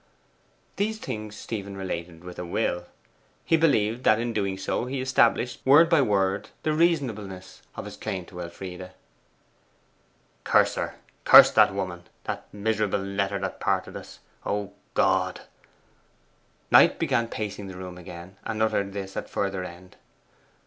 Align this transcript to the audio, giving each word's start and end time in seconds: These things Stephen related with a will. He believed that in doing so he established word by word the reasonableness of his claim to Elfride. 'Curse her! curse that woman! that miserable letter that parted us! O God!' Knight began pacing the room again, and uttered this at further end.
These 0.77 0.97
things 0.97 1.35
Stephen 1.35 1.77
related 1.77 2.23
with 2.23 2.39
a 2.39 2.43
will. 2.43 2.85
He 3.45 3.55
believed 3.55 4.03
that 4.03 4.17
in 4.19 4.33
doing 4.33 4.57
so 4.57 4.85
he 4.85 4.99
established 4.99 5.61
word 5.63 5.89
by 5.91 6.01
word 6.01 6.49
the 6.63 6.73
reasonableness 6.73 7.61
of 7.75 7.85
his 7.85 7.97
claim 7.97 8.25
to 8.25 8.41
Elfride. 8.41 8.93
'Curse 10.43 10.73
her! 10.73 10.95
curse 11.23 11.51
that 11.51 11.71
woman! 11.75 12.05
that 12.23 12.51
miserable 12.51 12.97
letter 12.97 13.37
that 13.41 13.59
parted 13.59 13.95
us! 13.95 14.17
O 14.43 14.73
God!' 14.95 15.41
Knight 16.71 16.97
began 16.97 17.27
pacing 17.27 17.67
the 17.67 17.77
room 17.77 17.99
again, 17.99 18.37
and 18.43 18.63
uttered 18.63 18.93
this 18.93 19.15
at 19.15 19.29
further 19.29 19.63
end. 19.63 19.97